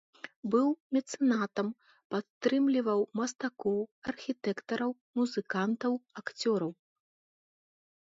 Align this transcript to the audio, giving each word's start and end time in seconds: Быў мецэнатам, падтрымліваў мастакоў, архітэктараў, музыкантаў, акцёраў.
Быў 0.53 0.67
мецэнатам, 0.95 1.67
падтрымліваў 2.15 2.99
мастакоў, 3.21 3.79
архітэктараў, 4.15 4.91
музыкантаў, 5.23 5.91
акцёраў. 6.25 6.71